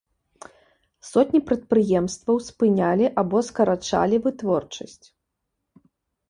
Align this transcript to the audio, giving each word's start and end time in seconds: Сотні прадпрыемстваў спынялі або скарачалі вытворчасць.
Сотні 1.09 1.39
прадпрыемстваў 1.49 2.37
спынялі 2.47 3.05
або 3.23 3.37
скарачалі 3.51 4.15
вытворчасць. 4.25 5.07